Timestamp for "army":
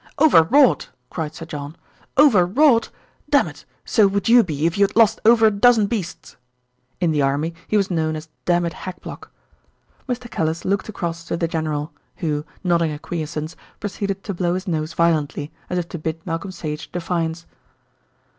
7.21-7.53